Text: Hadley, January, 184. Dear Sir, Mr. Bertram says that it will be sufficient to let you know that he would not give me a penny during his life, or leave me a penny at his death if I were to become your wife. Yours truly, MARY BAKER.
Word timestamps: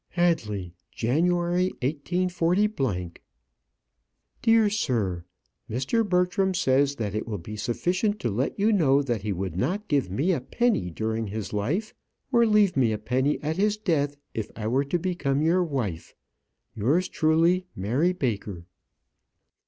Hadley, 0.09 0.73
January, 0.91 1.69
184. 1.79 2.55
Dear 4.41 4.67
Sir, 4.67 5.25
Mr. 5.69 6.09
Bertram 6.09 6.55
says 6.55 6.95
that 6.95 7.13
it 7.13 7.27
will 7.27 7.37
be 7.37 7.55
sufficient 7.55 8.19
to 8.21 8.31
let 8.31 8.57
you 8.59 8.73
know 8.73 9.03
that 9.03 9.21
he 9.21 9.31
would 9.31 9.55
not 9.55 9.87
give 9.87 10.09
me 10.09 10.31
a 10.31 10.41
penny 10.41 10.89
during 10.89 11.27
his 11.27 11.53
life, 11.53 11.93
or 12.31 12.47
leave 12.47 12.75
me 12.75 12.91
a 12.91 12.97
penny 12.97 13.39
at 13.43 13.57
his 13.57 13.77
death 13.77 14.15
if 14.33 14.49
I 14.55 14.65
were 14.65 14.85
to 14.85 14.97
become 14.97 15.43
your 15.43 15.63
wife. 15.63 16.15
Yours 16.73 17.07
truly, 17.07 17.67
MARY 17.75 18.13
BAKER. 18.13 18.65